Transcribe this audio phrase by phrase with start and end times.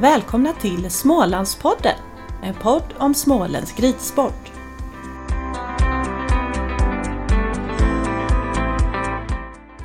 [0.00, 1.94] Välkomna till Smålandspodden,
[2.42, 4.52] en podd om småländsk ridsport.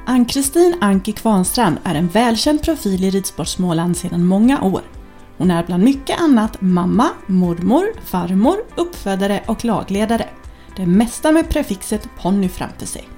[0.05, 4.81] Ann-Kristin Anki Kvarnstrand är en välkänd profil i Ridsport Småland sedan många år.
[5.37, 10.29] Hon är bland mycket annat mamma, mormor, farmor, uppfödare och lagledare.
[10.77, 13.09] Det mesta med prefixet ponny framför sig.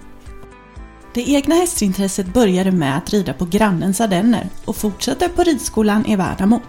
[1.14, 6.16] Det egna hästintresset började med att rida på grannens ardenner och fortsatte på ridskolan i
[6.16, 6.62] Värnamo.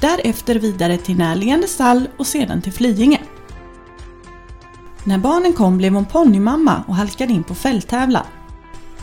[0.00, 3.20] Därefter vidare till närliggande stall och sedan till Flyinge.
[5.04, 8.26] När barnen kom blev hon ponnymamma och halkade in på fälttävlan.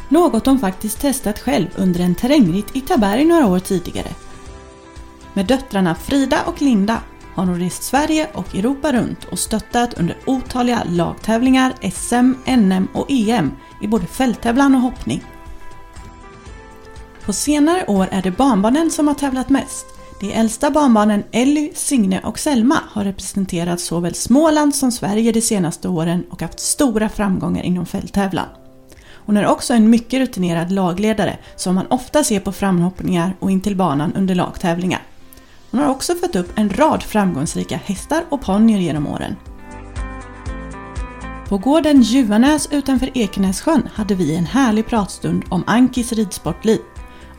[0.09, 4.09] Något hon faktiskt testat själv under en terrängritt i Taberg några år tidigare.
[5.33, 7.01] Med döttrarna Frida och Linda
[7.35, 13.05] har hon rest Sverige och Europa runt och stöttat under otaliga lagtävlingar, SM, NM och
[13.09, 13.51] EM
[13.81, 15.23] i både fälttävlan och hoppning.
[17.25, 19.96] På senare år är det barnbarnen som har tävlat mest.
[20.19, 25.87] De äldsta barnbarnen Elly, Signe och Selma har representerat såväl Småland som Sverige de senaste
[25.87, 28.47] åren och haft stora framgångar inom fälttävlan.
[29.25, 33.61] Hon är också en mycket rutinerad lagledare som man ofta ser på framhoppningar och in
[33.61, 35.01] till banan under lagtävlingar.
[35.71, 39.35] Hon har också fött upp en rad framgångsrika hästar och ponnyer genom åren.
[41.49, 46.79] På gården Juvanäs utanför Ekenässjön hade vi en härlig pratstund om Ankis ridsportliv.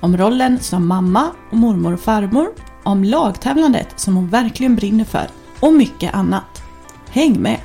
[0.00, 2.48] Om rollen som mamma och mormor och farmor,
[2.82, 5.26] om lagtävlandet som hon verkligen brinner för
[5.60, 6.62] och mycket annat.
[7.08, 7.60] Häng med!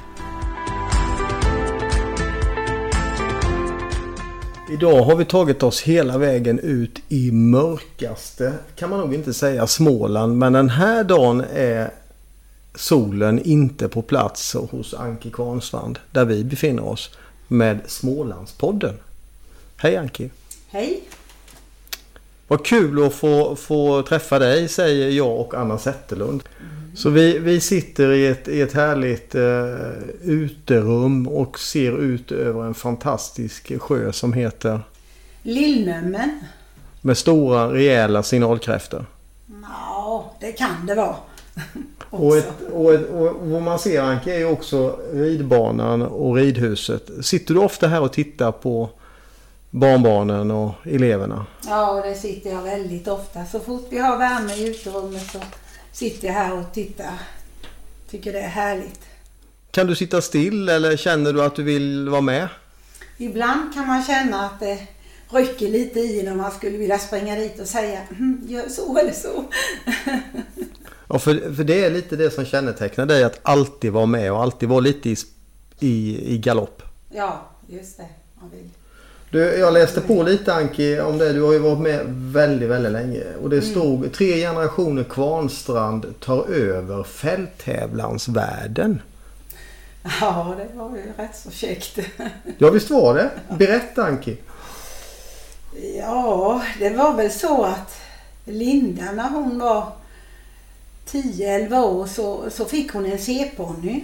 [4.74, 9.68] Idag har vi tagit oss hela vägen ut i mörkaste, kan man nog inte säga,
[9.68, 10.38] Småland.
[10.38, 11.92] Men den här dagen är
[12.76, 17.12] solen inte på plats hos Anki Kvarnstrand där vi befinner oss
[17.48, 18.96] med Smålandspodden.
[19.78, 20.30] Hej Anki!
[20.68, 21.04] Hej!
[22.48, 26.44] Vad kul att få, få träffa dig säger jag och Anna Zetterlund.
[26.60, 26.96] Mm.
[26.96, 29.76] Så vi, vi sitter i ett, i ett härligt uh,
[30.24, 34.80] uterum och ser ut över en fantastisk sjö som heter
[35.42, 36.40] Lillnämmen.
[37.02, 39.06] Med stora rejäla signalkräftor.
[39.62, 41.16] Ja, det kan det vara.
[42.10, 47.10] och, ett, och, ett, och vad man ser Anke är ju också ridbanan och ridhuset.
[47.22, 48.90] Sitter du ofta här och tittar på
[49.74, 51.46] barnbarnen och eleverna?
[51.66, 53.46] Ja, det sitter jag väldigt ofta.
[53.46, 55.40] Så fort vi har värme i uterummet så
[55.92, 57.14] sitter jag här och tittar.
[58.10, 59.00] Tycker det är härligt.
[59.72, 62.48] Kan du sitta still eller känner du att du vill vara med?
[63.18, 64.88] Ibland kan man känna att det
[65.30, 69.14] rycker lite i när man skulle vilja springa dit och säga mm, gör så eller
[69.14, 69.44] så.
[71.08, 74.42] Ja, för, för det är lite det som kännetecknar dig att alltid vara med och
[74.42, 75.16] alltid vara lite i,
[75.80, 76.82] i, i galopp.
[77.12, 78.08] Ja, just det.
[79.34, 81.34] Du, jag läste på lite Anki om det.
[81.34, 83.24] Du har ju varit med väldigt, väldigt länge.
[83.42, 83.70] Och det mm.
[83.72, 84.10] stod mm.
[84.10, 89.02] tre generationer Kvarnstrand tar över fälttävlansvärlden.
[90.22, 92.00] Ja, det var ju rätt så käckt.
[92.58, 93.30] Ja, visst var det.
[93.58, 94.38] Berätta Anki.
[95.98, 98.02] Ja, det var väl så att
[98.46, 99.92] Linda när hon var
[101.12, 104.04] 10-11 år så, så fick hon en C-ponny.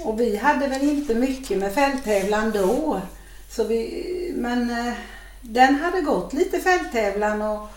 [0.00, 3.00] Och vi hade väl inte mycket med fälttävlan då.
[3.48, 4.92] Så vi, men eh,
[5.40, 7.68] den hade gått lite fälttävlan och,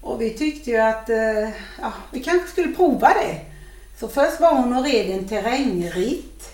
[0.00, 1.48] och vi tyckte ju att eh,
[1.80, 3.40] ja, vi kanske skulle prova det.
[4.00, 6.48] Så först var hon och red en terrängritt.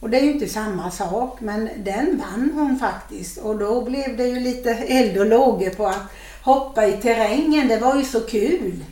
[0.00, 4.16] Och det är ju inte samma sak men den vann hon faktiskt och då blev
[4.16, 6.02] det ju lite eld och lågor på att
[6.42, 7.68] hoppa i terrängen.
[7.68, 8.84] Det var ju så kul.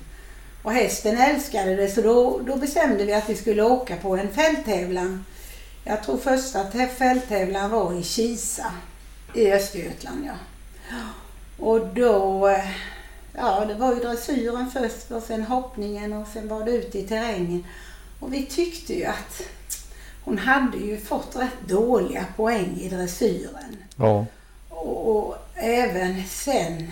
[0.63, 4.29] Och hästen älskade det så då, då bestämde vi att vi skulle åka på en
[4.29, 5.25] fälttävlan
[5.85, 6.67] jag tror första
[6.99, 8.73] fälttävlan var i Kisa
[9.35, 10.27] i Östergötland.
[10.27, 10.35] Ja.
[11.59, 12.71] Och då, eh,
[13.33, 17.03] ja det var ju dressyren först och sen hoppningen och sen var det ute i
[17.03, 17.65] terrängen.
[18.21, 19.43] Och vi tyckte ju att
[20.25, 23.77] hon hade ju fått rätt dåliga poäng i dressyren.
[23.97, 24.27] Ja.
[24.69, 26.91] Och, och även sen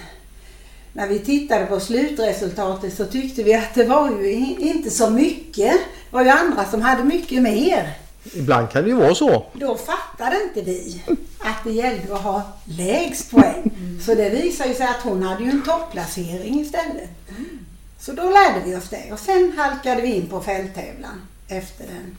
[0.93, 5.73] när vi tittade på slutresultatet så tyckte vi att det var ju inte så mycket.
[6.11, 7.95] Det var ju andra som hade mycket mer.
[8.35, 9.47] Ibland kan det ju vara så.
[9.53, 11.03] Då fattade inte vi
[11.39, 13.71] att det gällde att ha lägst poäng.
[13.79, 14.01] Mm.
[14.01, 17.11] Så det visade sig att hon hade ju en topplacering istället.
[17.29, 17.59] Mm.
[17.99, 22.17] Så då lärde vi oss det och sen halkade vi in på fälttävlan efter den.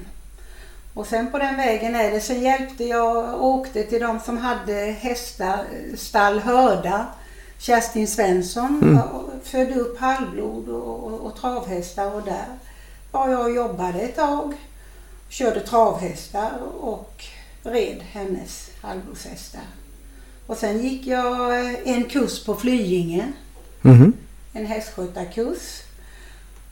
[0.93, 2.21] Och sen på den vägen är det.
[2.21, 5.59] Sen hjälpte jag och åkte till de som hade hästar,
[5.97, 7.05] stall hörda.
[7.59, 8.99] Kerstin Svensson Mm.
[9.43, 12.45] födde upp halvblod och, och, och travhästar och där
[13.11, 14.53] var jag och jobbade ett tag.
[15.29, 17.23] Körde travhästar och
[17.63, 19.61] red hennes halvblodshästar.
[20.45, 23.31] Och sen gick jag eh, en kurs på Flyinge
[23.81, 24.13] Mhm.
[24.53, 25.81] en hästskötarkurs.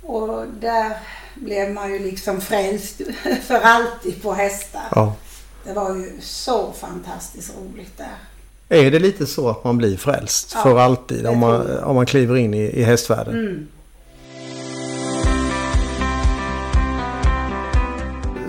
[0.01, 0.97] Och där
[1.35, 3.01] blev man ju liksom frälst
[3.47, 4.87] för alltid på hästar.
[4.91, 5.15] Ja.
[5.65, 8.15] Det var ju så fantastiskt roligt där.
[8.69, 12.05] Är det lite så att man blir frälst Ja, för alltid om man, om man
[12.05, 13.33] kliver in i, i hästvärlden?
[13.39, 13.67] Mm.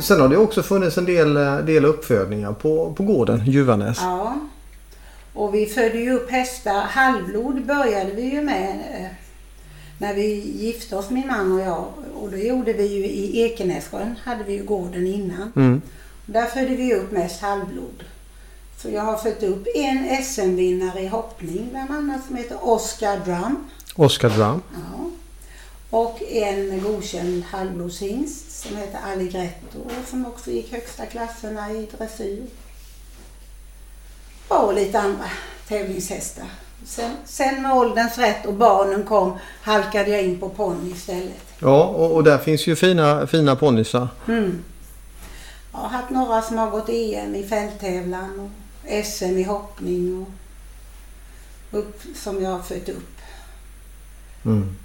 [0.00, 3.98] Sen har det också funnits en del, eh, del uppfödningar på, på gården Juvanäs.
[4.00, 4.38] Ja.
[5.34, 6.80] Och vi födde ju upp hästar.
[6.80, 9.06] Halvblod började vi ju med eh,
[9.98, 11.84] när vi gifte oss min man och jag.
[12.14, 15.52] Och det gjorde vi ju i Ekenässjön, hade vi ju gården innan.
[15.56, 15.82] Mm.
[16.26, 18.04] Där födde vi upp mest halvblod.
[18.76, 23.56] Så jag har fött upp en SM-vinnare i hoppning bland annat som heter Oscar Drum.
[23.96, 24.62] Oscar Drum.
[24.74, 25.10] Ja.
[25.90, 29.79] Och en godkänd halvblodshingst som heter Allegretto
[30.11, 32.43] som också gick högsta klasserna i dressyr.
[34.49, 35.25] Och lite andra
[35.69, 36.46] tävlingshästar.
[36.85, 41.43] Sen, sen med ålderns rätt och barnen kom halkade jag in på ponny istället.
[41.58, 44.08] Ja, och, och där finns ju fina, fina ponnysar.
[44.29, 44.64] Mm.
[45.73, 50.26] Jag har haft några som har gått EM i fälttävlan och SM i hoppning
[51.70, 53.19] och upp, som jag har fött upp.
[54.44, 54.76] Mm.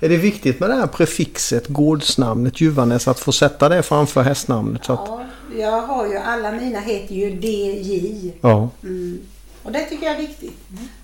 [0.00, 4.84] Är det viktigt med det här prefixet, gårdsnamnet Juvanäs, att få sätta det framför hästnamnet?
[4.84, 5.24] Så att, Ja,
[5.58, 8.32] jag har ju, alla mina heter ju DJ.
[8.40, 8.70] ja.
[8.82, 9.18] Mm.
[9.62, 10.58] Och det tycker jag är viktigt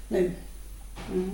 [0.09, 0.31] nu.
[1.13, 1.31] Mm.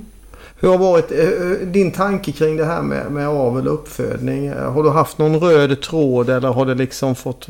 [0.61, 4.47] Hur har varit eh, din tanke kring det här med, med avel och uppfödning?
[4.47, 7.47] Eh, Har du haft någon röd tråd eller har det liksom fått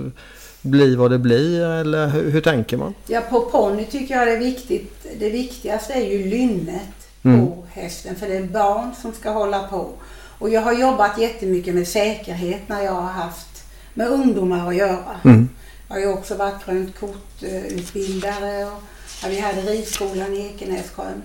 [0.62, 1.65] bli vad det blir?
[1.67, 2.94] Eller hur, hur tänker man?
[3.06, 5.06] Ja, på ponny tycker jag det är viktigt.
[5.19, 7.47] Det viktigaste är ju lynnet Mm.
[7.47, 8.17] på hästen.
[8.17, 9.91] För det är barn som ska hålla på.
[10.39, 13.65] Och jag har jobbat jättemycket med säkerhet när jag har haft
[13.95, 15.21] med ungdomar att göra.
[15.25, 15.49] Mm.
[15.89, 18.83] Jag har ju också varit grönt kortutbildare och
[19.23, 21.23] ja, vi hade ridskolan i Ekenässjön.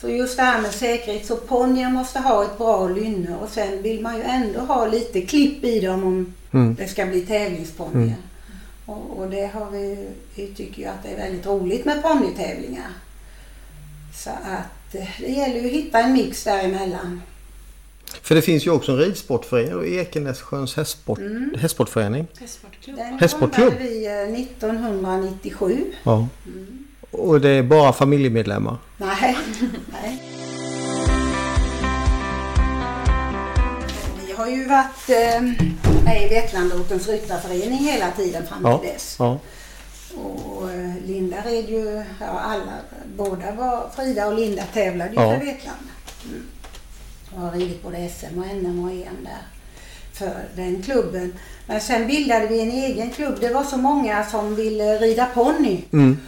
[0.00, 3.82] Så just det här med säkerhet, så ponnyer måste ha ett bra lynne och sen
[3.82, 6.74] vill man ju ändå ha lite klipp i dem om Mm.
[6.74, 8.02] det ska bli tävlingsponnyer.
[8.04, 8.16] Mm.
[8.86, 12.90] Och, och det har vi, vi tycker ju att det är väldigt roligt med ponnytävlingar.
[14.14, 17.22] Så att det gäller ju att hitta en mix däremellan.
[18.22, 21.54] För det finns ju också en ridsportförening och Ekenässjöns hästsport, Mm.
[21.60, 22.26] hästsportförening.
[22.40, 22.96] Hästsportklubb.
[22.96, 23.74] Den Hästsportklubb?
[23.80, 25.84] vi eh, 1997.
[26.02, 26.28] Ja.
[26.46, 26.78] Mm.
[27.10, 28.76] Och det är bara familjemedlemmar.
[28.96, 29.36] Nej.
[29.92, 30.22] Nej.
[34.26, 35.42] Vi har ju varit eh,
[36.04, 38.78] med i Vetlanda-ortens ryttarförening hela tiden fram Ja.
[38.78, 39.16] till dess.
[39.18, 39.38] Ja.
[40.16, 40.61] Och eh,
[41.06, 42.72] Linda red ju, ja alla,
[43.16, 45.30] båda var, Frida och Linda tävlade ju Ja.
[45.30, 45.92] för Vetlanda.
[46.24, 46.42] Mm.
[47.34, 49.42] Och har ridit både SM och NM och EM där
[50.12, 51.34] för den klubben.
[51.66, 53.36] Men sen bildade vi en egen klubb.
[53.40, 55.84] Det var så många som ville rida ponny.
[55.92, 56.18] Mm.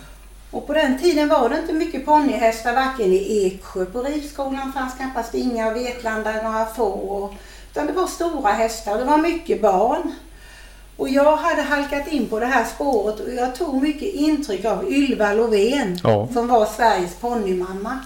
[0.51, 4.95] Och på den tiden var det inte mycket ponnyhästar varken i Eksjö på ridskolan fanns
[4.95, 6.85] knappast inga och Vetlanda några få.
[6.85, 7.35] Och,
[7.71, 10.15] utan det var stora hästar det var mycket barn.
[10.97, 14.93] Och jag hade halkat in på det här spåret och jag tog mycket intryck av
[14.93, 16.29] Ylva Lovén Ja.
[16.33, 17.99] som var Sveriges ponnymamma.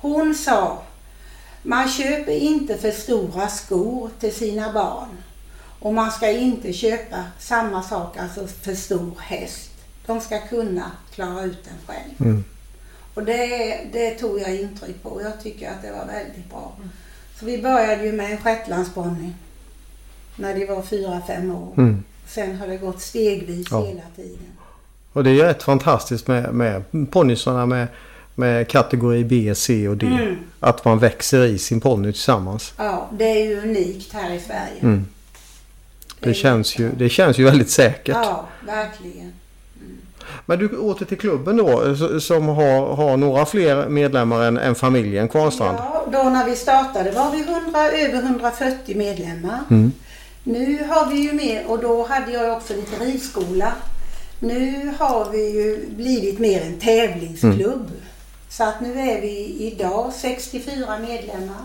[0.00, 0.82] Hon sa
[1.62, 5.08] man köper inte för stora skor till sina barn.
[5.80, 9.70] Och man ska inte köpa samma sak, alltså för stor häst.
[10.06, 12.20] De ska kunna klara ut den själv.
[12.20, 12.44] Mm.
[13.14, 16.72] Och det, det tog jag intryck på och jag tycker att det var väldigt bra.
[17.38, 19.32] Så vi började ju med en shetlandsponny
[20.36, 21.72] när de var fyra fem år.
[21.76, 22.04] Mm.
[22.26, 23.84] Sen har det gått stegvis Ja.
[23.86, 24.46] hela tiden.
[25.12, 27.86] Och det är ju rätt fantastiskt med, med ponnysarna med,
[28.34, 30.06] med kategori B, C och D.
[30.06, 30.36] Mm.
[30.60, 32.72] Att man växer i sin ponny tillsammans.
[32.76, 34.80] Ja, det är ju unikt här i Sverige.
[34.80, 35.06] Mm.
[36.20, 38.14] är Det känns ju, det känns ju väldigt säkert.
[38.14, 39.32] Ja, verkligen.
[40.46, 45.28] Men du åter till klubben då som har, har några fler medlemmar än, än familjen
[45.28, 45.78] Kvarnstrand.
[45.78, 49.60] Ja, då när vi startade var vi 100, över 140 medlemmar.
[50.46, 50.62] Mm.
[50.62, 53.72] Nu har vi ju mer och då hade jag också lite ridskola.
[54.40, 57.90] Nu har vi ju blivit mer en tävlingsklubb.
[58.48, 61.60] Så att nu är vi idag 64 medlemmar.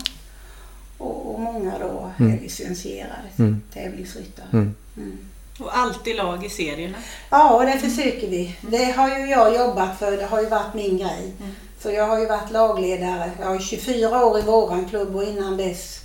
[0.98, 3.62] Och, och många då är licensierade Mm.
[3.74, 4.46] tävlingsryttare.
[4.54, 4.76] Mm.
[4.98, 5.18] Mm.
[5.60, 6.98] Och alltid lag i serierna.
[7.30, 8.56] Ja, det försöker vi.
[8.62, 10.12] Det har ju jag jobbat för.
[10.18, 11.34] Det har ju varit min grej.
[11.40, 11.52] Mm.
[11.80, 13.32] Så jag har ju varit lagledare.
[13.40, 16.00] Jag har ju 24 år i våran klubb och innan dess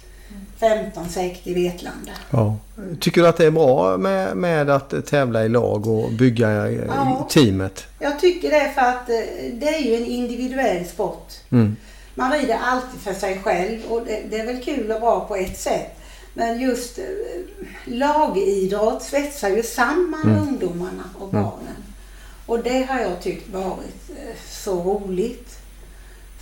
[0.62, 2.12] 15-6 i Vetlanda.
[2.30, 2.56] Ja.
[3.00, 6.80] Tycker du att det är bra med, med att tävla i lag och bygga eh,
[6.86, 7.28] Ja.
[7.30, 7.84] teamet?
[7.98, 9.16] Jag tycker det för att eh,
[9.52, 11.32] det är ju en individuell sport.
[11.50, 11.76] Mm.
[12.14, 15.36] Man rider alltid för sig själv och det, det är väl kul och bra på
[15.36, 15.98] ett sätt.
[16.34, 17.04] Men just eh,
[17.84, 20.40] lagidrott svetsar ju samman Mm.
[20.48, 21.76] ungdomarna och barnen.
[22.46, 24.10] Och det har jag tyckt varit
[24.50, 25.51] så roligt.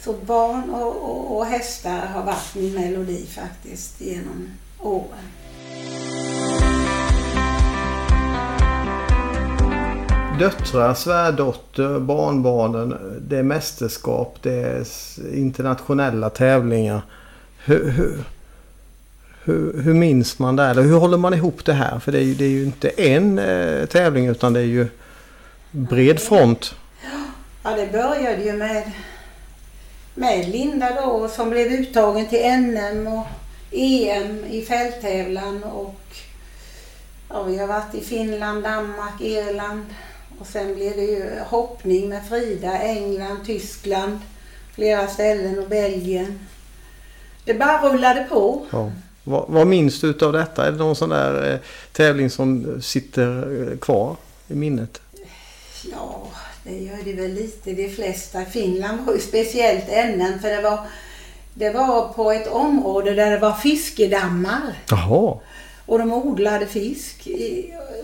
[0.05, 5.31] Så barn och, och, och hästar har varit min melodi faktiskt genom åren.
[10.39, 14.87] Döttrar, svärdotter, barnbarnen, det är mästerskap, det är
[15.35, 17.03] internationella tävlingar.
[17.65, 18.25] Hur, hur,
[19.45, 20.65] hur, hur minns man det?
[20.65, 21.99] Eller hur håller man ihop det här?
[21.99, 24.87] För det är ju, det är ju inte en eh, tävling utan det är ju
[25.71, 26.75] bred front.
[27.63, 28.93] Ja, det började ju med,
[30.21, 33.27] med Linda då som blev uttagen till NM och
[33.71, 36.01] EM i fälttävlan och
[37.29, 39.85] ja, vi har varit i Finland, Danmark, Irland
[40.39, 44.19] och sen blev det ju hoppning med Frida, England, Tyskland,
[44.75, 46.39] flera ställen och Belgien.
[47.45, 48.67] Det bara rullade på.
[48.71, 48.93] Ja.
[49.25, 50.67] Vad, vad minns du av detta?
[50.67, 51.59] Är det någon sån där eh,
[51.93, 54.17] tävling som sitter eh, kvar
[54.49, 55.01] i minnet?
[55.93, 56.27] Ja,
[56.71, 58.45] det gör det väl lite de flesta.
[58.45, 60.79] Finland var ju speciellt NM för det var,
[61.55, 65.39] det var på ett område där det var fiskedammar Jaha.
[65.87, 67.29] och de odlade fisk.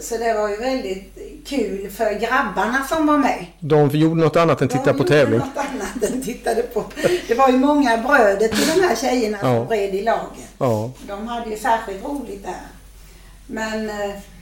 [0.00, 3.46] Så det var ju väldigt kul för grabbarna som var med.
[3.61, 5.38] De gjorde något annat än titta De på gjorde tävling?
[5.38, 6.85] något annat än tittade på.
[7.28, 9.66] Det var ju många bröder till de här tjejerna Ja.
[9.66, 10.49] som red i laget.
[10.58, 10.90] Ja.
[11.08, 12.61] De hade ju särskilt roligt där.
[13.46, 13.90] Men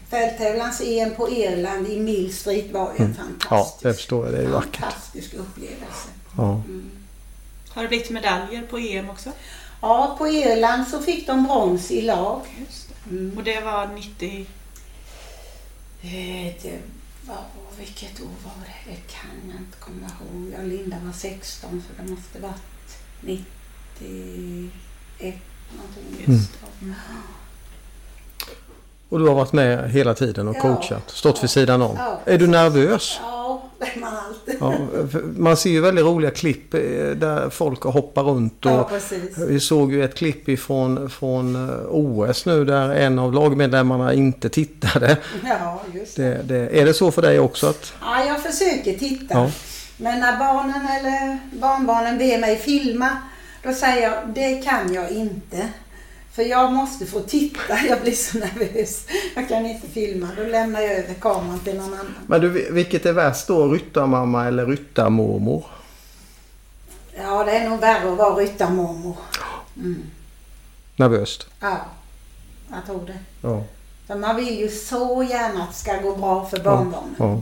[0.04, 3.16] eh, fälttävlans-EM på Irland i Mill Street var ju en Mm.
[3.18, 4.34] Ja, fantastisk, det förstår jag.
[4.34, 4.76] Det är vackert.
[4.80, 6.08] fantastisk upplevelse.
[6.36, 6.62] Ja.
[7.68, 9.32] Har det blivit medaljer på EM också?
[9.80, 12.40] Ja, på Irland så fick de brons i lag.
[12.60, 12.94] Just det.
[13.10, 13.38] Mm.
[13.38, 14.46] Och det var 90...
[16.02, 16.78] Eh, Det
[17.28, 17.44] var,
[17.78, 18.90] vilket år var det?
[18.90, 20.50] Det kan jag inte komma ihåg.
[20.52, 22.62] Jag och Linda var 16 så det måste varit
[23.20, 25.34] 91
[25.76, 26.34] någonting.
[26.34, 26.84] Just det.
[26.84, 26.94] Mm.
[29.14, 31.10] Och du har varit med hela tiden och coachat?
[31.10, 31.98] Stått vid sidan om?
[32.24, 33.20] Är du nervös?
[34.60, 34.74] Ja,
[35.36, 36.80] man ser ju väldigt roliga klipp eh,
[37.16, 38.66] där folk hoppar runt.
[38.66, 38.90] Och Ja.
[39.36, 44.48] Vi såg ju ett klipp ifrån från eh, OS nu där en av lagmedlemmarna inte
[44.48, 45.16] tittade.
[45.44, 46.22] Ja, just det.
[46.22, 47.66] Det, det, är det så för dig också?
[47.66, 49.34] Att, Ja, jag försöker titta.
[49.34, 49.50] Ja.
[49.96, 53.08] Men när barnen eller barnbarnen ber mig filma,
[53.62, 55.68] då säger jag det kan jag inte.
[56.34, 59.06] För jag måste få titta, jag blir så nervös.
[59.34, 62.14] Jag kan inte filma, då lämnar jag över kameran till någon annan.
[62.26, 63.68] men du, vilket är värst då?
[63.72, 65.64] Ryttarmamma eller ryttarmormor?
[67.16, 69.16] Ja, det är nog värre att vara ryttarmormor.
[69.76, 70.02] Mm.
[70.96, 71.46] Nervöst?
[71.60, 71.76] Ja,
[72.70, 73.18] jag tror det.
[73.48, 73.64] Ja.
[74.06, 77.14] För man vill ju så gärna att det ska gå bra för barnbarnen.
[77.18, 77.40] ja.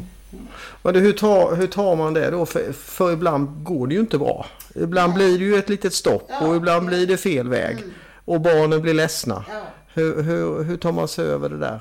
[0.82, 2.46] Men du, hur, tar, hur tar man det då?
[2.46, 4.46] För, för ibland går det ju inte bra.
[4.74, 6.46] Ibland blir det ju ett litet stopp Ja.
[6.46, 7.76] och ibland blir det fel väg.
[7.76, 7.90] Mm.
[8.24, 9.44] Och barnen blir ledsna.
[9.48, 9.60] Ja.
[9.94, 11.80] Hur, hur, hur tar man sig över det där?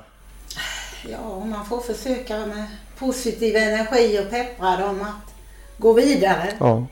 [1.10, 2.66] Ja, man får försöka med
[2.98, 5.34] positiv energi och peppra dem att
[5.78, 6.52] gå vidare.
[6.60, 6.86] Ja.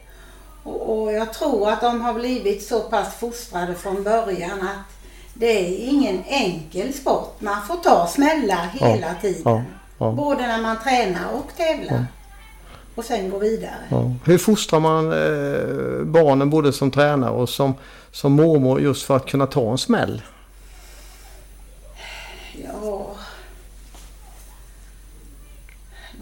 [0.62, 4.96] Och, och jag tror att de har blivit så pass fostrade från början att
[5.34, 7.40] det är ingen enkel sport.
[7.40, 9.42] Man får ta smällar hela tiden.
[9.44, 9.62] Ja.
[9.98, 10.12] Ja.
[10.12, 12.06] Både när man tränar och tävlar.
[12.94, 13.80] Och sen gå vidare.
[13.88, 14.12] Ja.
[14.24, 17.74] Hur fostrar man eh, barnen både som tränare och som,
[18.12, 20.22] som mormor just för att kunna ta en smäll?
[22.64, 23.06] Ja...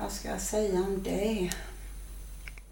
[0.01, 1.51] Vad ska jag säga om det?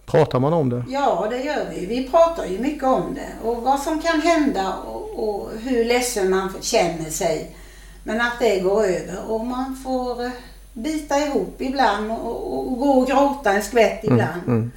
[0.06, 0.84] Pratar man om det?
[0.88, 1.86] Ja, det gör vi.
[1.86, 3.48] Vi pratar ju mycket om det.
[3.48, 7.56] Och vad som kan hända och, och hur ledsen man känner sig.
[8.04, 10.30] Men att det går över och man får eh,
[10.72, 14.42] bita ihop ibland och, och gå och gråta en skvätt ibland.
[14.46, 14.72] Mm.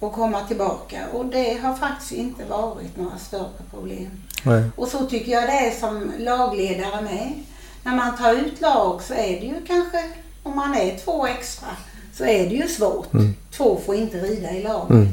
[0.00, 1.06] Och komma tillbaka.
[1.12, 4.10] Och det har faktiskt inte varit några större problem.
[4.42, 4.64] Nej.
[4.76, 7.32] Och så tycker jag det är som lagledare med.
[7.82, 10.02] När man tar ut lag så är det ju kanske,
[10.42, 11.68] om man är två extra,
[12.14, 13.14] så är det ju svårt.
[13.14, 13.34] Mm.
[13.56, 14.90] Två får inte rida i laget.
[14.90, 15.08] Mm.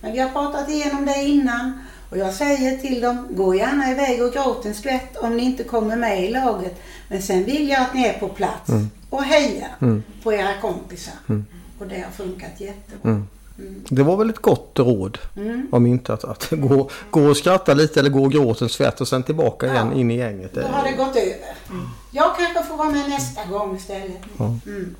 [0.00, 4.22] Men vi har pratat igenom det innan och jag säger till dem, gå gärna iväg
[4.22, 6.82] och gråt en skvätt om ni inte kommer med i laget.
[7.08, 8.90] Men sen vill jag att ni är på plats Mm.
[9.10, 10.02] och hejar Mm.
[10.22, 11.14] på era kompisar.
[11.28, 11.46] Mm.
[11.78, 13.22] Och det har funkat jättebra.
[13.58, 13.70] Mm.
[13.70, 13.84] Mm.
[13.88, 15.18] Det var väl ett gott råd.
[15.36, 15.66] Mm.
[15.72, 19.00] Om inte att, att gå, gå och skratta lite eller gå och gråta en svett
[19.00, 19.98] och sen tillbaka igen Ja.
[20.00, 20.54] in i gänget.
[20.54, 21.36] Då har det gått över.
[22.10, 24.18] Jag kanske får vara med nästa gång istället.
[24.38, 24.56] Ja.
[24.66, 24.94] Mm.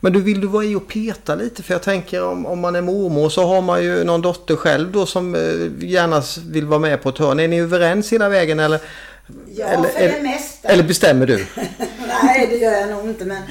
[0.00, 1.62] Men du vill du vara i och peta lite?
[1.62, 4.92] För jag tänker om, om man är mormor så har man ju någon dotter själv
[4.92, 5.40] då som eh,
[5.88, 7.40] gärna vill vara med på ett hörn.
[7.40, 8.80] Är ni överens hela vägen eller,
[9.56, 10.68] Ja, Eller- för det mesta.
[10.68, 11.46] eller bestämmer du?
[12.22, 13.24] Nej, det gör jag nog inte.
[13.24, 13.42] Men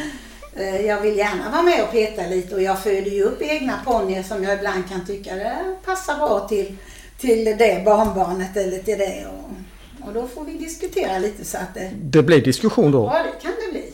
[0.63, 2.55] jag vill gärna vara med och peta lite.
[2.55, 6.47] Och jag föder ju upp egna ponnyer som jag ibland kan tycka det passar bra
[6.47, 6.77] till,
[7.19, 9.25] till det barnbarnet eller till det.
[9.27, 13.11] Och, och då får vi diskutera lite så att det, Det blir diskussion då?
[13.13, 13.91] ja, det kan det bli.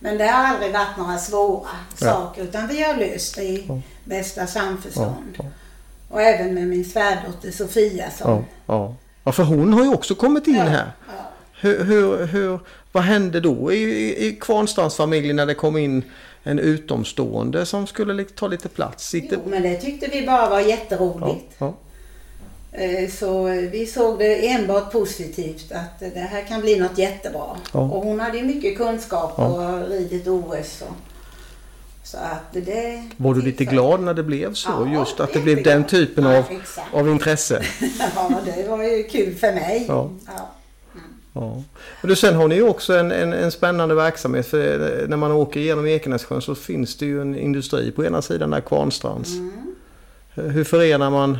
[0.00, 1.68] Men det har aldrig varit några svåra
[2.00, 2.06] Ja.
[2.12, 3.80] saker utan vi har löst det i Ja.
[4.04, 5.34] bästa samförstånd.
[5.38, 5.44] ja,
[6.10, 8.44] Och även med min svärdotter Sofia som...
[8.66, 10.92] ja, för hon har ju också kommit in här.
[11.60, 11.68] Ja.
[11.68, 12.58] Hur, hur, hur,
[12.92, 16.02] vad hände då i, i, i Kvarnstrandsfamiljen när det kom in
[16.42, 19.10] en utomstående som skulle ta lite plats?
[19.10, 21.54] Det- Jo, men det tyckte vi bara var ja, jätteroligt.
[21.58, 21.74] ja,
[22.72, 27.56] Eh, Så vi såg det enbart positivt att det här kan bli något jättebra.
[27.72, 27.80] Ja.
[27.80, 29.46] Och hon hade ju mycket kunskap Ja.
[29.46, 30.82] och ridit OS.
[30.82, 30.94] Och,
[32.04, 33.02] så att det...
[33.16, 34.68] var du lite glad när det blev så?
[34.86, 36.44] Ja, just att det blev den typen Ja, av,
[36.92, 37.62] av intresse?
[38.16, 39.84] Ja, det var ju kul för mig.
[39.88, 40.10] Ja.
[41.36, 41.62] Ja.
[42.00, 44.46] Och du, sen har ni ju också en, en, en spännande verksamhet.
[44.46, 48.22] För eh, när man åker genom Ekenässjön så finns det ju en industri på ena
[48.22, 49.32] sidan där Kvarnstrands.
[49.32, 49.74] Mm.
[50.34, 51.38] Hur förenar man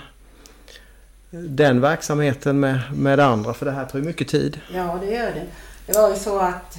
[1.31, 3.55] den verksamheten med, med det andra?
[3.55, 4.61] För det här tar ju mycket tid.
[4.75, 5.47] ja, det gör det.
[5.87, 6.79] Det var ju så att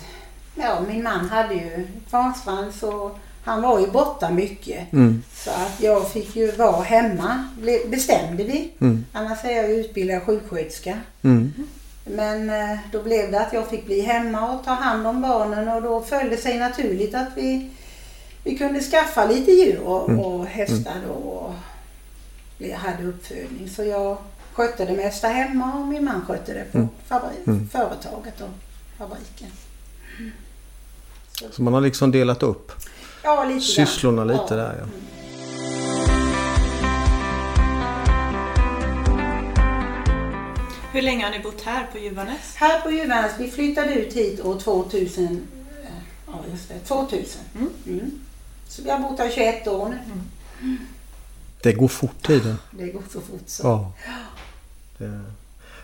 [0.55, 3.11] ja, min man hade ju kvarnsvans så
[3.43, 4.93] han var ju borta mycket.
[4.93, 5.23] Mm.
[5.33, 7.43] Så att jag fick ju vara hemma,
[7.87, 8.71] bestämde vi.
[8.79, 9.05] Mm.
[9.11, 10.99] Annars är jag ju utbildad sjuksköterska.
[11.21, 11.53] Mm.
[12.09, 15.67] Men eh, då blev det att jag fick bli hemma och ta hand om barnen
[15.69, 17.69] och då följde det sig naturligt att vi,
[18.43, 20.19] vi kunde skaffa lite djur och, Mm.
[20.19, 21.53] och hästar då och
[22.57, 23.69] vi hade uppfödning.
[23.69, 24.17] Så jag
[24.53, 26.89] skötte det mesta hemma och min man skötte det på Mm.
[27.09, 27.69] fabri- Mm.
[27.69, 28.49] företaget och
[28.97, 29.47] fabriken.
[31.51, 32.71] Så man har liksom delat upp
[33.23, 34.27] Ja, lite sysslorna grann.
[34.27, 34.61] lite Ja.
[34.61, 34.75] där.
[34.79, 34.85] Ja.
[40.97, 42.55] Hur länge har ni bott här på Juvarnäs?
[42.55, 45.25] Här på Juvarnäs, vi flyttade ut hit år 2000.
[45.83, 45.89] eh,
[46.27, 46.79] Ja, just det.
[46.79, 47.41] 2000.
[47.55, 47.69] Mm.
[47.87, 48.11] Mm.
[48.67, 50.77] Så vi har bott här 21 år nu.
[51.61, 52.57] Det går fort tiden.
[52.71, 53.63] Det går så fort så.
[53.63, 53.93] Ja.
[54.97, 55.21] Det.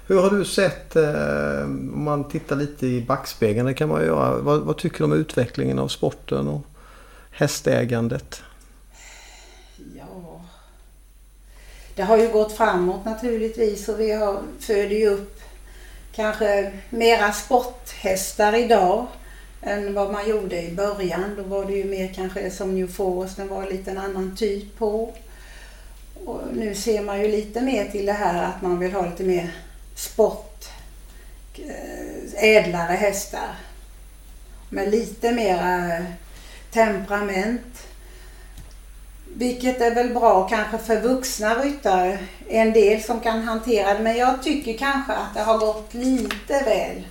[0.08, 4.38] Hur har du sett, eh, om man tittar lite i backspegeln, det kan man göra.
[4.38, 6.66] Vad, vad tycker du om utvecklingen av sporten och
[7.32, 8.42] hästägandet?
[9.98, 10.42] Ja.
[11.96, 15.42] Det har ju gått framåt naturligtvis och vi har, föder ju upp
[16.16, 19.08] kanske mera sporthästar idag
[19.62, 21.36] än vad man gjorde i början.
[21.38, 24.78] Då var det ju mer kanske som New Forest, den var lite en annan typ
[24.78, 25.14] på.
[26.26, 29.24] Och nu ser man ju lite mer till det här att man vill ha lite
[29.24, 29.52] mer
[29.96, 30.66] sport,
[31.56, 33.56] eh, ädlare hästar.
[34.70, 36.04] Med lite mera eh,
[36.72, 37.88] temperament.
[39.36, 42.20] Vilket är väl bra kanske för vuxna ryttare.
[42.50, 44.00] En del som kan hantera det.
[44.00, 47.04] Men jag tycker kanske att det har gått lite väl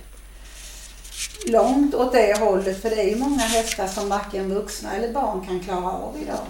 [1.47, 2.81] långt åt det hållet.
[2.81, 6.45] För det är ju många hästar som varken vuxna eller barn kan klara av idag.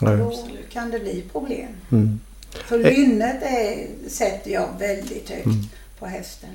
[0.00, 0.16] Nej.
[0.16, 0.32] Då
[0.72, 1.68] kan det bli problem.
[1.92, 2.20] Mm.
[2.68, 5.58] Så lynnet är, sätter jag väldigt högt Mm.
[5.98, 6.50] på hästen.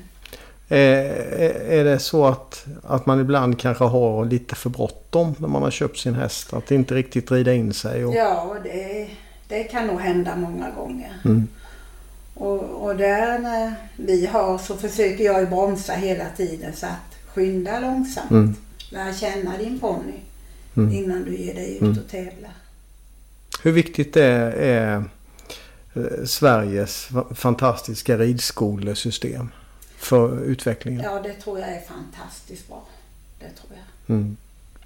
[0.72, 5.62] Eh, är det så att, att man ibland kanske har lite för bråttom när man
[5.62, 6.52] har köpt sin häst?
[6.52, 8.04] Att inte riktigt rida in sig?
[8.04, 9.08] Och, Ja, det,
[9.48, 11.12] det kan nog hända många gånger.
[11.24, 11.48] mm.
[12.34, 17.80] Och, och där när vi har så försöker jag bromsa hela tiden så att skynda
[17.80, 18.30] långsamt.
[18.30, 18.54] Mm.
[18.90, 20.14] Lär känna din ponny
[20.76, 20.92] Mm.
[20.94, 21.98] innan du ger dig ut Mm.
[21.98, 22.50] och tävlar.
[23.62, 25.04] Hur viktigt det är, är
[25.94, 29.48] eh, Sveriges fa- fantastiska ridskolesystem
[30.02, 31.00] för utvecklingen?
[31.04, 32.82] Ja, det tror jag är fantastiskt bra.
[33.38, 34.16] Det tror jag.
[34.16, 34.36] Mm.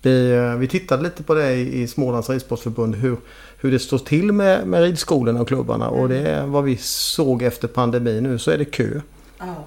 [0.02, 3.16] Vi, eh, vi tittade lite på det i Smålands ridsportförbund hur,
[3.60, 7.42] hur det står till med, med ridskolorna och klubbarna och det är vad vi såg
[7.42, 9.00] efter pandemin nu så är det kö
[9.38, 9.64] Ja,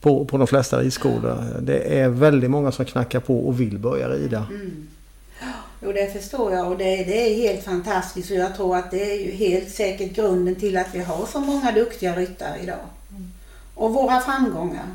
[0.00, 1.44] på, på de flesta ridskolor.
[1.60, 4.46] Det är väldigt många som knackar på och vill börja rida.
[4.50, 4.88] mm.
[5.82, 9.12] Jo, det förstår jag och det, det är helt fantastiskt och jag tror att det
[9.12, 12.86] är ju helt säkert grunden till att vi har så många duktiga ryttare idag.
[13.80, 14.86] Och våra framgångar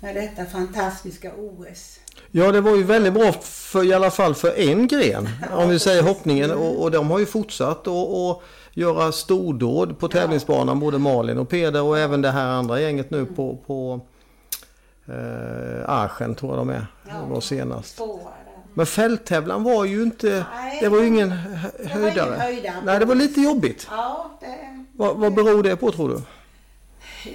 [0.00, 2.00] med detta fantastiska OS.
[2.30, 5.28] Ja, det var ju väldigt bra för i alla fall för en gren.
[5.52, 6.50] Om vi säger hoppningen.
[6.50, 8.40] Och, och de har ju fortsatt att
[8.72, 10.80] göra stordåd på tävlingsbanan.
[10.80, 14.00] Både Malin och Peder och även det här andra gänget nu på, på
[15.06, 16.86] eh, Archen tror jag de är.
[17.04, 18.00] Det var senast.
[18.74, 20.44] Men fälttävlan var ju inte...
[20.54, 21.30] Nej, Det var ju ingen
[21.84, 22.36] höjdare.
[22.84, 23.86] Nej, det var lite jobbigt.
[23.90, 26.22] Ja, det, Vad, vad beror det på tror du?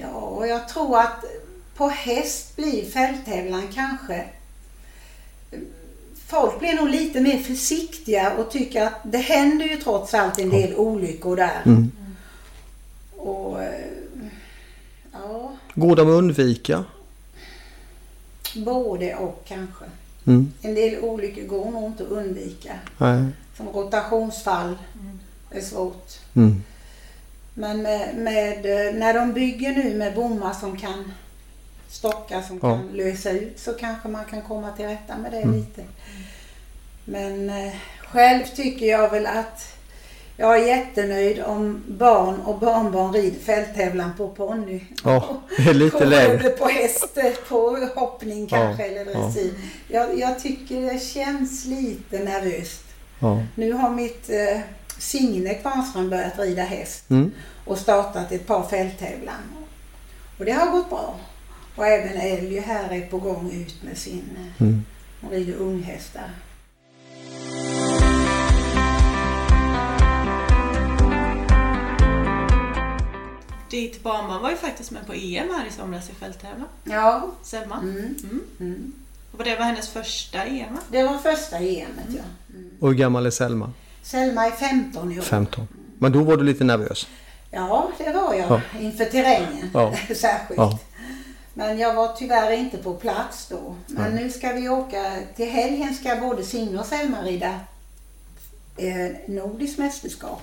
[0.01, 1.25] ja, och jag tror att
[1.75, 4.25] på häst blir fälttävlan kanske
[6.27, 10.49] Folk blir nog lite mer försiktiga och tycker att det händer ju trots allt en
[10.49, 11.61] del olyckor där.
[11.65, 11.91] Mm.
[13.11, 13.91] Och eh,
[15.11, 16.85] ja, Går de att undvika?
[18.55, 19.85] både och kanske.
[20.25, 20.53] Mm.
[20.61, 22.73] En del olyckor går nog inte att undvika.
[22.97, 23.25] Nej.
[23.57, 24.77] Som rotationsfall
[25.49, 26.11] är svårt.
[26.33, 26.63] Mm.
[27.57, 28.63] Men med, med,
[28.95, 31.11] när de bygger nu med bommar som kan
[31.89, 32.69] stockar som Ja.
[32.69, 35.55] kan lösa ut så kanske man kan komma till rätta med det Mm.
[35.55, 35.81] lite.
[37.05, 37.73] Men eh,
[38.07, 39.71] själv tycker jag väl att
[40.37, 44.79] jag är jättenöjd om barn och barnbarn rider fälttävlan på ponny.
[45.03, 46.49] Ja, det är lite lägre.
[46.49, 47.17] På häst,
[47.49, 49.19] på hoppning kanske Ja, eller ja.
[49.19, 49.53] dressyr.
[49.87, 52.83] Jag, jag tycker det känns lite nervöst.
[53.19, 53.43] Ja.
[53.55, 54.59] Nu har mitt eh,
[54.99, 57.31] Signe Kvarnström börjat rida häst Mm.
[57.65, 59.41] och startat ett par fälttävlan.
[60.39, 61.15] Och det har gått bra.
[61.75, 64.85] Och även Ellie här är på gång ut med sin, eh, Mm.
[65.21, 66.29] hon rider unghästar.
[73.69, 76.67] Ditt barnbarn var ju faktiskt med på EM här i somras i fälttävlan.
[76.83, 77.77] Ja, Selma.
[77.79, 78.41] mm, Mm.
[78.59, 78.93] mm.
[79.37, 82.23] Och det var hennes första EM det var första EMet ja.
[82.55, 82.69] Mm.
[82.79, 83.71] Och hur gammal är Selma?
[84.05, 85.23] Selma är 15 i år.
[85.23, 85.67] 15.
[85.99, 87.07] Men då var du lite nervös?
[87.51, 88.61] Ja, det var jag Ja.
[88.81, 89.93] inför terrängen Ja.
[90.15, 90.57] särskilt.
[90.57, 90.79] Ja.
[91.53, 93.75] Men jag var tyvärr inte på plats då.
[93.87, 94.23] Men Nej.
[94.23, 97.59] nu ska vi åka, till helgen ska både Signe och Selma rida
[98.77, 100.41] eh, nordiskt mästerskap.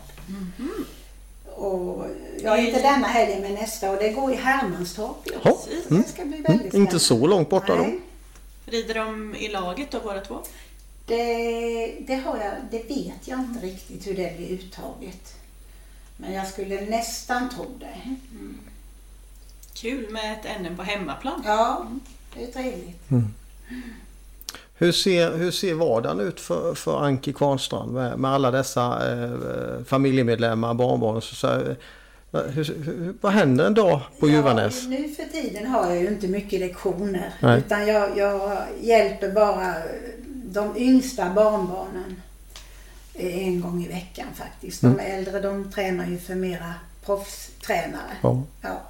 [1.56, 2.06] Och,
[2.42, 5.28] ja, inte denna helgen men nästa och det går i Hermanstorp.
[5.44, 5.58] Ja.
[5.64, 6.02] Så Mm.
[6.02, 6.42] Det ska bli Mm.
[6.52, 7.82] väldigt Inte så långt borta då?
[7.82, 8.00] Nej,
[8.66, 10.38] Rider de i laget då båda två?
[11.06, 15.36] Det, det, har jag, det vet jag inte riktigt hur det blir uttaget.
[16.16, 18.10] Men jag skulle nästan tro det.
[18.32, 18.58] Mm.
[19.74, 21.42] Kul med ett NM på hemmaplan.
[21.44, 21.86] Ja,
[22.34, 23.00] det är trevligt.
[24.74, 29.84] Hur ser, hur ser vardagen ut för, för Anki Kvarnstrand med, med alla dessa eh,
[29.84, 31.16] familjemedlemmar, barnbarn?
[31.16, 31.76] och Så, så, här,
[32.32, 34.28] eh, hur, hur, vad händer en dag på?
[34.28, 37.34] Ja, nu för tiden har jag ju inte mycket lektioner.
[37.40, 37.58] Nej.
[37.58, 39.74] Utan jag, jag hjälper bara
[40.52, 42.22] de yngsta barnbarnen
[43.14, 44.80] en gång i veckan faktiskt.
[44.80, 45.00] De Mm.
[45.18, 48.16] äldre de tränar ju för mera proffstränare.
[48.22, 48.42] Ja.
[48.60, 48.80] Ja.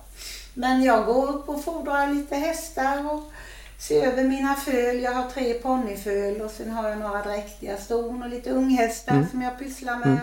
[0.55, 3.33] Men jag går upp och fodrar lite hästar och
[3.79, 5.01] ser över mina föl.
[5.01, 9.29] Jag har tre ponnyföl och sen har jag några dräktiga ston och lite unghästar Mm.
[9.31, 10.19] som jag pysslar med.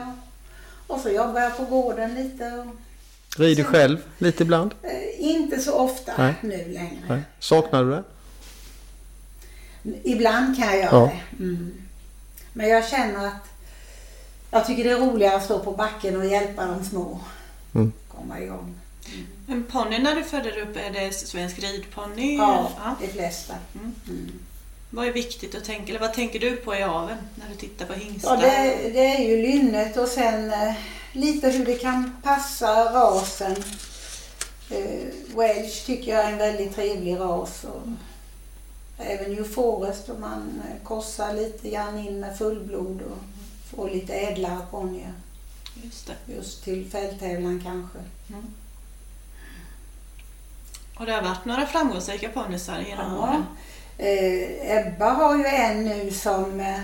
[0.88, 2.45] Och, och så jobbar jag på gården lite.
[2.52, 2.65] Och,
[3.39, 4.75] Rider Sen- själv lite ibland?
[4.84, 6.34] eh, inte så ofta Nej.
[6.41, 6.99] nu längre.
[7.10, 7.21] Nej.
[7.39, 8.04] Saknar du det?
[10.04, 11.12] Ibland kan jag göra Ja.
[11.38, 11.44] det.
[11.44, 11.74] Mm.
[12.54, 13.46] Men jag känner att
[14.52, 17.20] jag tycker det är roligare att stå på backen och hjälpa de små
[17.76, 17.92] Mm.
[18.08, 18.76] komma igång.
[19.48, 22.38] Men ponnyn när du födde upp, är det svensk ridponny?
[22.38, 22.96] Ja, ja.
[23.02, 23.54] de flesta.
[23.76, 23.96] Mm.
[24.08, 24.32] Mm.
[24.89, 27.86] Vad är viktigt att tänka, eller vad tänker du på i aveln när du tittar
[27.86, 28.36] på hingstar?
[28.36, 30.74] Ja, det, det är ju lynnet och sen eh,
[31.13, 33.56] lite hur det kan passa rasen.
[34.70, 37.63] Eh, Welsh tycker jag är en väldigt trevlig ras.
[37.63, 37.82] Och
[38.99, 43.17] även New Forest om man eh, korsar lite grann in med fullblod och
[43.71, 45.13] får lite ädlare ponnyer.
[45.83, 46.33] Just det.
[46.33, 47.97] Just till fälttävlan kanske.
[50.99, 53.21] Och det har varit några framgångsrika ponnysar genom Ja.
[53.23, 53.45] åren.
[53.97, 56.59] Eh, Ebba har ju en nu som...
[56.59, 56.79] Eh,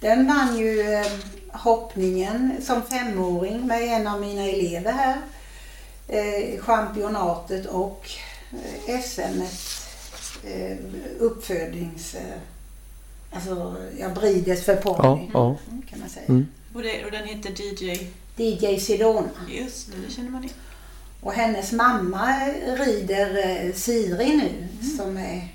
[0.00, 1.06] den vann ju eh,
[1.52, 5.20] hoppningen som femåring med en av mina elever här.
[6.08, 8.10] Eh, championatet och
[8.86, 9.42] eh, SM
[10.44, 10.76] eh,
[11.18, 12.14] uppfödnings...
[12.14, 12.38] Eh,
[13.30, 15.56] alltså, ja, brides för ponny Ja, ja.
[15.90, 16.26] kan man säga.
[16.28, 16.46] Mm.
[16.74, 19.28] Och, det, och den heter DJ, DJ Sidona.
[19.48, 20.56] just det, det känner man igen.
[21.20, 22.36] Och hennes mamma
[22.78, 25.48] rider eh, Siri nu som är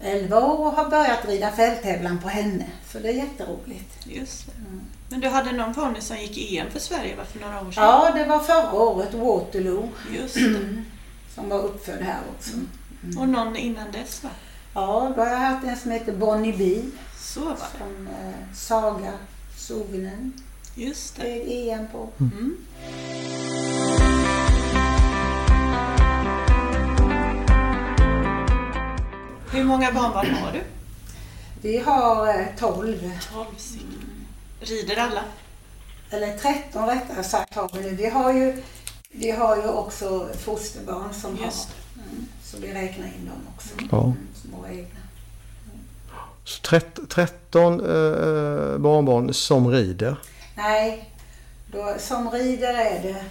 [0.00, 2.66] 11 år och har börjat rida fälttävlan på henne.
[2.92, 4.06] Så det är jätteroligt.
[4.06, 4.52] Just det.
[4.52, 4.80] Mm.
[5.08, 7.84] Men du hade någon ponny som gick EM för Sverige va, för några år sedan?
[7.84, 10.82] Ja, det var förra året, Waterloo, Just det.
[11.34, 12.50] som var uppfödd här också.
[13.18, 14.30] Och någon innan dess va?
[14.74, 16.82] Ja, då har jag haft en som heter Bonnie B
[17.18, 17.78] Så var det.
[17.78, 19.12] som eh, Saga
[19.56, 20.32] Sovinen
[20.74, 21.22] Just det.
[21.22, 22.08] steg EM på.
[22.20, 22.56] Mm.
[29.52, 30.62] Hur många barnbarn har du?
[31.62, 34.26] Vi har eh, 12, 12 stycken.
[34.60, 35.22] Rider alla?
[36.12, 37.90] eller 13 rättare sagt har vi nu.
[37.96, 38.62] Vi har ju,
[39.10, 43.68] vi har ju också fosterbarn som Just har, mm, så vi räknar in dem också.
[43.90, 44.02] Ja.
[44.04, 44.86] Mm, som våra egna.
[46.44, 50.16] Så trett- 13 eh, barnbarn som rider.
[50.56, 51.10] Nej,
[51.72, 53.24] då, som rider är det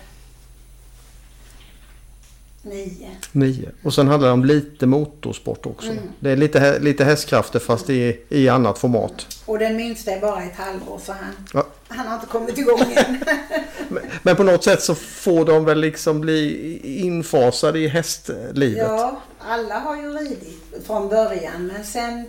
[2.62, 3.10] nio.
[3.32, 3.70] Nio.
[3.84, 5.92] Och sen handlar det om lite motorsport också.
[5.92, 6.04] Mm.
[6.20, 9.42] Det är lite, lite hästkrafter fast i, i annat format.
[9.46, 11.68] Och den minsta är bara ett halvår så han, Ja.
[11.90, 13.24] Han har inte kommit igång än.
[13.90, 18.78] Men, men på något sätt så får de väl liksom bli infasade i hästlivet.
[18.88, 22.26] ja, alla har ju ridit från början men sen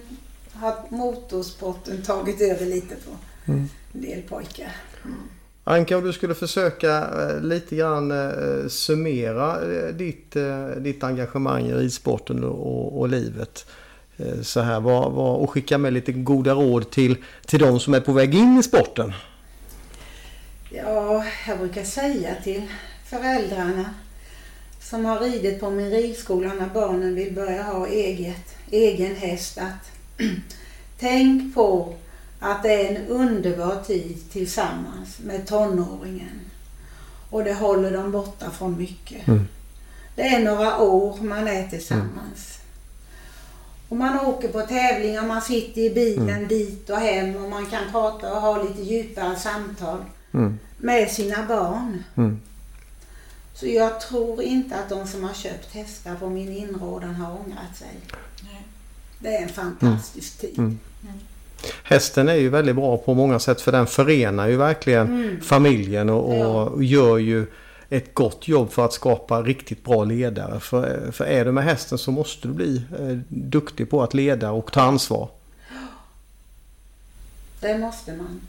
[0.55, 3.11] har motorsporten tagit över lite på
[3.53, 3.69] Mm.
[3.93, 4.73] en del pojkar.
[5.65, 10.37] Anka, om du skulle försöka eh, lite grann eh, summera eh, ditt,
[10.77, 13.67] ditt engagemang i ridsporten och, och livet.
[14.43, 18.01] Så här, vad, vad, och skicka med lite goda råd till, till de som är
[18.01, 19.13] på väg in i sporten.
[20.73, 22.63] Ja, jag brukar säga till
[23.05, 23.95] föräldrarna
[24.81, 29.91] som har ridit på min ridskola när barnen vill börja ha eget, egen häst att
[30.99, 31.95] tänk på
[32.41, 36.41] att det är en underbar tid tillsammans med tonåringen.
[37.31, 39.29] Och det håller dem borta från mycket.
[39.29, 39.49] Mm.
[40.15, 42.59] Det är några år man är tillsammans.
[43.89, 47.93] Och man åker på tävlingar, man sitter i bilen dit och hem och man kan
[47.93, 50.59] prata och ha lite djupare samtal Mm.
[50.77, 52.05] med sina barn.
[52.17, 52.41] Mm.
[53.55, 57.77] Så jag tror inte att de som har köpt hästar på min inrådan har ångrat
[57.77, 57.89] sig.
[58.43, 58.63] Nej.
[59.19, 60.59] Det är en fantastisk tid.
[60.59, 60.79] Mm.
[61.83, 65.41] Hästen är ju väldigt bra på många sätt för den förenar ju verkligen Mm.
[65.41, 66.65] familjen och, Ja.
[66.65, 67.47] och gör ju
[67.89, 70.61] ett gott jobb för att skapa riktigt bra ledare.
[70.61, 74.51] För, för är du med hästen så måste du bli eh, duktig på att leda
[74.51, 75.29] och ta ansvar.
[77.61, 78.41] Det måste man.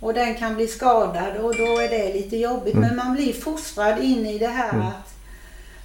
[0.00, 2.74] Och den kan bli skadad och då är det lite jobbigt.
[2.74, 2.88] Mm.
[2.88, 4.86] Men man blir fostrad in i det här Mm.
[4.86, 5.14] att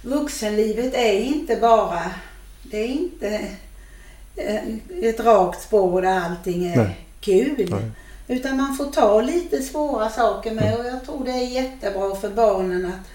[0.02, 2.10] vuxenlivet är inte bara,
[2.62, 3.48] det är inte
[4.36, 4.62] eh,
[5.02, 7.06] ett rakt spår där allting är Nej.
[7.20, 7.66] kul.
[7.70, 7.90] Nej.
[8.28, 12.28] Utan man får ta lite svåra saker med och jag tror det är jättebra för
[12.28, 13.10] barnen att,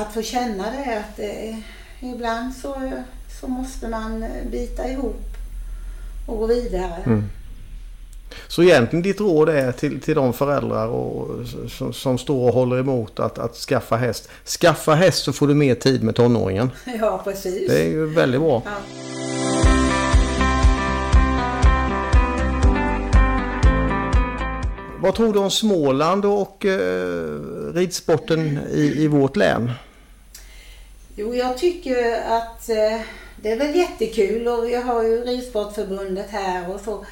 [0.00, 1.62] att få känna det att det,
[2.00, 2.92] ibland så,
[3.40, 5.24] så måste man bita ihop
[6.26, 7.02] och gå vidare.
[7.06, 7.24] Mm.
[8.48, 11.28] Så egentligen ditt råd är till, till de föräldrar och,
[11.70, 14.28] som, som står och håller emot att, att skaffa häst.
[14.60, 16.70] Skaffa häst så får du mer tid med tonåringen.
[17.00, 17.68] Ja, precis.
[17.68, 18.62] Det är ju väldigt bra.
[18.64, 18.70] Ja.
[25.04, 27.38] Vad tror du om Småland och eh,
[27.74, 29.70] ridsporten i, i vårt län?
[31.16, 33.00] Jo, jag tycker att eh,
[33.42, 37.04] det är väl jättekul och jag har ju Ridsportförbundet här och så.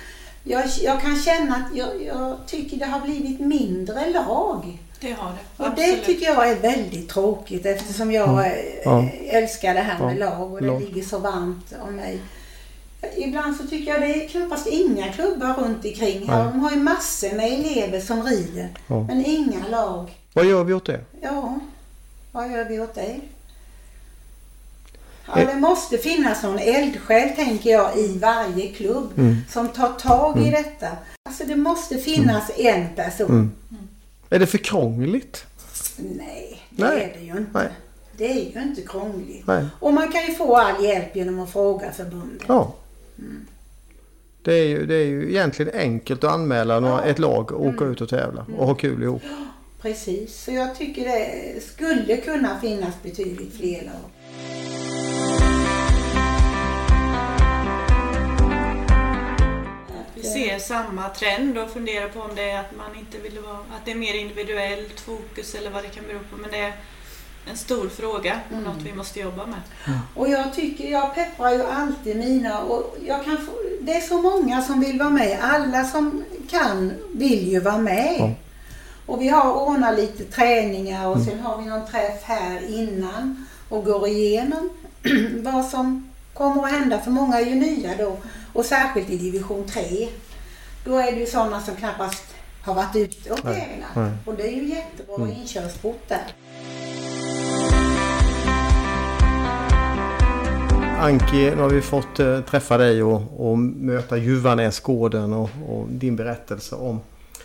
[0.44, 4.78] Jag, jag kan känna att jag, jag tycker det har blivit mindre lag.
[5.00, 5.64] Det har det.
[5.64, 8.44] Och det tycker jag är väldigt tråkigt eftersom jag Mm.
[8.44, 8.52] eh,
[8.84, 9.08] Ja.
[9.30, 10.30] älskar det här med Ja.
[10.30, 10.80] lag och det Lag.
[10.80, 12.20] ligger så varmt om mig.
[13.16, 16.26] Ibland så tycker jag det är knappast inga klubbar runt omkring.
[16.26, 16.44] Nej.
[16.52, 18.68] De har ju massor med elever som rider.
[18.86, 19.00] Ja.
[19.08, 20.10] Men inga lag.
[20.32, 21.00] Vad gör vi åt det?
[21.20, 21.58] Ja,
[22.32, 23.16] vad gör vi åt det?
[25.26, 29.36] Ja, det måste finnas någon eldsjäl, tänker jag, i varje klubb Mm.
[29.50, 30.88] som tar tag i detta.
[31.28, 33.30] Alltså det måste finnas en person.
[33.30, 33.50] Mm.
[34.30, 35.44] Är det för krångligt?
[35.98, 37.02] Nej, det Nej.
[37.14, 37.50] är det ju inte.
[37.58, 37.68] Nej.
[38.16, 39.46] Det är ju inte krångligt.
[39.46, 39.64] Nej.
[39.80, 42.42] Och man kan ju få all hjälp genom att fråga förbundet.
[42.48, 42.74] Ja.
[44.42, 47.04] Det är, ju, det är ju egentligen enkelt att anmäla några, Ja.
[47.04, 49.22] ett lag och åka ut och tävla och ha kul ihop.
[49.82, 54.10] Precis, så jag tycker det skulle kunna finnas betydligt fler lag.
[60.22, 63.56] Vi ser samma trend och funderar på om det är att man inte vill vara,
[63.56, 66.36] att det är mer individuellt fokus eller vad det kan bero på.
[66.36, 66.72] Men det är
[67.50, 68.64] en stor fråga och Mm.
[68.64, 69.60] något vi måste jobba med.
[70.14, 74.22] Och jag tycker, jag pepprar ju alltid mina och jag kan få, det är så
[74.22, 75.38] många som vill vara med.
[75.42, 78.16] Alla som kan vill ju vara med.
[78.18, 78.30] Ja.
[79.06, 83.84] Och vi har ordnat lite träningar och sen har vi någon träff här innan och
[83.84, 84.70] går igenom
[85.42, 87.00] vad som kommer att hända.
[87.00, 88.16] För många är ju nya då
[88.52, 90.08] och särskilt i division 3.
[90.84, 92.24] Då är det ju sådana som knappast
[92.62, 94.12] har varit ute och tävlat.
[94.26, 95.30] Och det är ju jättebra Mm.
[95.30, 96.24] inkörsport där.
[101.00, 106.16] Anki, nu har vi fått eh, träffa dig och, och möta Juvanäsgården och, och din
[106.16, 107.00] berättelse om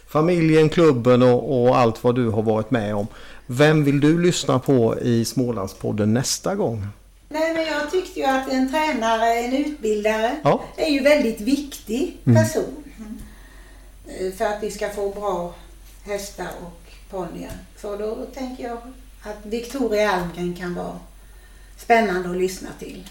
[0.08, 3.08] familjen, klubben och, och, allt vad du har varit med om.
[3.48, 6.88] Vem vill du lyssna på i Smålandspodden nästa gång?
[7.30, 10.63] Nej, men jag tyckte ju att en tränare, en utbildare, Ja.
[10.78, 12.44] är ju väldigt viktig Mm.
[12.44, 12.84] person.
[14.08, 15.54] Eh, För att vi ska få bra
[16.06, 17.52] hästar och ponnyer.
[17.82, 18.78] Så då tänker jag
[19.24, 21.00] att Victoria Almgren kan vara
[21.78, 23.04] spännande att lyssna till.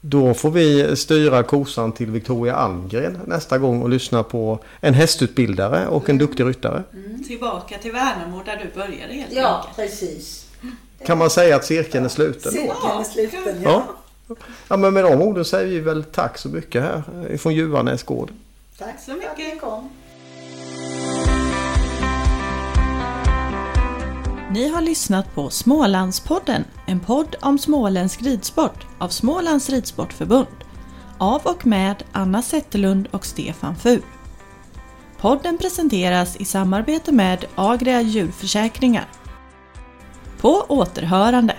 [0.00, 5.86] Då får vi styra kosan till Victoria Almgren nästa gång och lyssna på en hästutbildare
[5.88, 6.82] och en duktig ryttare.
[7.26, 9.76] Tillbaka till Värnamo där du började helt Ja, enkelt.
[9.76, 10.45] precis.
[11.04, 12.52] Kan man säga att cirkeln är sluten?
[12.52, 13.70] Cirkeln är sluten, Ja.
[14.28, 14.34] ja.
[14.68, 18.30] Ja men med de orden säger vi väl tack så mycket här ifrån Juvarnäs gård.
[18.78, 19.24] Tack så mycket.
[19.36, 19.90] för att ni kom.
[24.50, 30.46] Ni har lyssnat på Smålandspodden, en podd om småländsk ridsport av Smålands Ridsportförbund.
[31.18, 34.00] Av och med Anna Zetterlund och Stefan Fu.
[35.20, 39.06] Podden presenteras i samarbete med Agria djurförsäkringar.
[40.46, 41.54] På återhörande!